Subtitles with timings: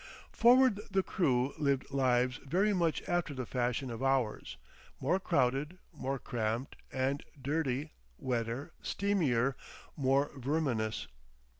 [0.31, 4.57] Forward the crew lived lives very much after the fashion of ours,
[4.99, 9.53] more crowded, more cramped and dirty, wetter, steamier,
[9.95, 11.05] more verminous.